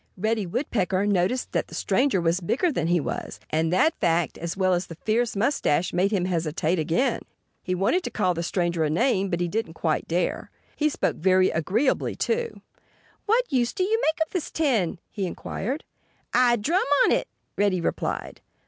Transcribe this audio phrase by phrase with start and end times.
[0.17, 3.39] Reddy Woodpecker noticed that the stranger was bigger than he was.
[3.51, 7.21] And that fact, as well as the fierce mustache, made him hesitate again.
[7.61, 9.29] He wanted to call the stranger a name.
[9.29, 10.49] But he didn't quite dare.
[10.79, 10.89] Then the stranger spoke again.
[10.89, 12.61] He spoke very agreeably, too.
[13.27, 15.83] "What use do you make of this tin?" he inquired.
[16.33, 18.41] "I drum on it," Reddy replied.